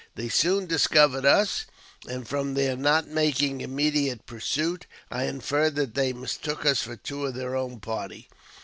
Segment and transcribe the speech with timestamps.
[0.15, 1.65] They soon discovered us,
[2.09, 7.27] and, from their not making immediate pursuit, I inferred that they mistook us for two
[7.27, 8.27] of their own party.